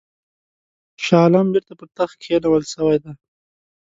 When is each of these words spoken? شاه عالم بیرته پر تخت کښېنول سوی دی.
شاه 1.05 1.23
عالم 1.25 1.47
بیرته 1.53 1.73
پر 1.79 1.87
تخت 1.97 2.15
کښېنول 2.21 2.63
سوی 2.73 2.97
دی. 3.03 3.11